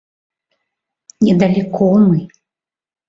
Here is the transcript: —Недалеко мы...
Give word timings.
—Недалеко 1.25 1.85
мы... 2.07 2.19